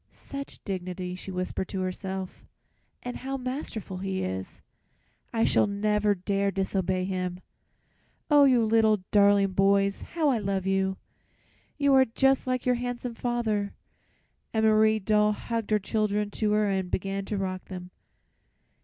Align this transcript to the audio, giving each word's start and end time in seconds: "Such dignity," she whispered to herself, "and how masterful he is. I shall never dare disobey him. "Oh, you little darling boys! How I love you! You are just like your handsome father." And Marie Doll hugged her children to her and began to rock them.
"Such 0.13 0.63
dignity," 0.63 1.13
she 1.13 1.29
whispered 1.29 1.67
to 1.67 1.81
herself, 1.81 2.43
"and 3.03 3.17
how 3.17 3.37
masterful 3.37 3.97
he 3.97 4.23
is. 4.23 4.59
I 5.31 5.43
shall 5.43 5.67
never 5.67 6.15
dare 6.15 6.49
disobey 6.49 7.03
him. 7.05 7.39
"Oh, 8.27 8.45
you 8.45 8.65
little 8.65 9.03
darling 9.11 9.51
boys! 9.51 10.01
How 10.01 10.29
I 10.29 10.39
love 10.39 10.65
you! 10.65 10.97
You 11.77 11.93
are 11.93 12.05
just 12.05 12.47
like 12.47 12.65
your 12.65 12.73
handsome 12.81 13.13
father." 13.13 13.75
And 14.51 14.65
Marie 14.65 14.97
Doll 14.97 15.33
hugged 15.33 15.69
her 15.69 15.77
children 15.77 16.31
to 16.31 16.53
her 16.53 16.67
and 16.67 16.89
began 16.89 17.23
to 17.25 17.37
rock 17.37 17.65
them. 17.65 17.91